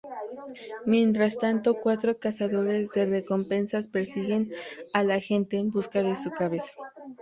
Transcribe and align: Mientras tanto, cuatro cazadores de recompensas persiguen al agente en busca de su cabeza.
Mientras 0.87 1.37
tanto, 1.37 1.75
cuatro 1.79 2.17
cazadores 2.17 2.91
de 2.93 3.05
recompensas 3.05 3.87
persiguen 3.89 4.45
al 4.95 5.11
agente 5.11 5.57
en 5.57 5.69
busca 5.69 6.01
de 6.01 6.17
su 6.17 6.31
cabeza. 6.31 6.71